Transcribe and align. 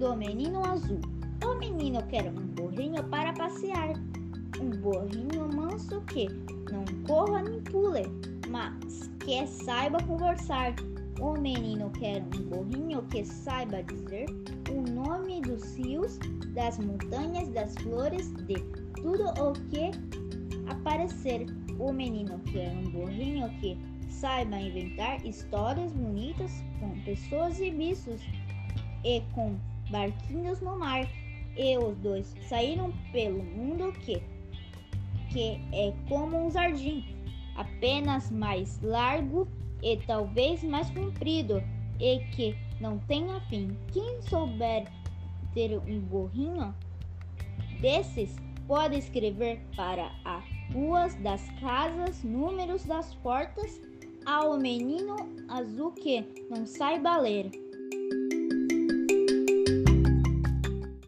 do 0.00 0.16
menino 0.16 0.64
azul. 0.66 1.00
O 1.44 1.54
menino 1.58 2.02
quer 2.06 2.26
um 2.26 2.46
burrinho 2.54 3.04
para 3.04 3.34
passear, 3.34 3.92
um 4.58 4.70
burrinho 4.80 5.54
manso 5.54 6.00
que 6.06 6.26
não 6.72 6.84
corra 7.06 7.42
nem 7.42 7.60
pule, 7.62 8.02
mas 8.48 9.10
que 9.20 9.46
saiba 9.46 10.02
conversar. 10.04 10.74
O 11.20 11.34
menino 11.38 11.90
quer 11.90 12.22
um 12.22 12.48
burrinho 12.48 13.02
que 13.10 13.24
saiba 13.26 13.82
dizer 13.82 14.24
o 14.70 14.90
nome 14.90 15.42
dos 15.42 15.76
rios, 15.76 16.18
das 16.54 16.78
montanhas, 16.78 17.50
das 17.50 17.74
flores, 17.82 18.32
de 18.46 18.54
tudo 19.02 19.24
o 19.38 19.52
que 19.68 19.90
aparecer. 20.70 21.44
O 21.78 21.92
menino 21.92 22.38
quer 22.50 22.72
um 22.72 22.90
burrinho 22.90 23.50
que 23.60 23.78
saiba 24.08 24.56
inventar 24.56 25.24
histórias 25.26 25.92
bonitas 25.92 26.50
pessoas 27.10 27.58
e 27.58 27.72
bichos 27.72 28.20
e 29.04 29.20
com 29.34 29.56
barquinhos 29.90 30.60
no 30.60 30.78
mar. 30.78 31.08
E 31.56 31.76
os 31.76 31.96
dois 31.98 32.32
saíram 32.48 32.92
pelo 33.10 33.42
mundo 33.42 33.92
que, 33.92 34.22
que 35.30 35.60
é 35.72 35.92
como 36.08 36.46
um 36.46 36.50
jardim, 36.50 37.04
apenas 37.56 38.30
mais 38.30 38.80
largo 38.80 39.48
e 39.82 39.96
talvez 40.06 40.62
mais 40.62 40.88
comprido, 40.90 41.60
e 41.98 42.20
que 42.30 42.56
não 42.80 42.98
tenha 42.98 43.40
fim. 43.48 43.76
Quem 43.92 44.22
souber 44.22 44.86
ter 45.52 45.76
um 45.76 46.00
burrinho 46.00 46.72
desses 47.80 48.36
pode 48.68 48.96
escrever 48.96 49.60
para 49.74 50.12
as 50.24 50.44
ruas 50.72 51.14
das 51.16 51.50
casas, 51.58 52.22
números 52.22 52.84
das 52.84 53.12
portas 53.16 53.80
ao 54.24 54.56
menino 54.56 55.39
azul 55.60 55.92
que 55.92 56.24
não 56.48 56.66
saiba 56.66 57.16
ler. 57.16 57.50